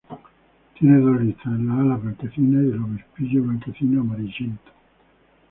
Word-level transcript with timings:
Tiene 0.79 0.97
dos 0.99 1.21
listas 1.21 1.45
en 1.45 1.67
las 1.67 1.77
alas 1.77 2.01
blanquecinas 2.01 2.63
y 2.63 2.71
el 2.71 2.81
obispillo 2.81 3.43
blanquecino 3.43 4.01
amarillento. 4.01 4.71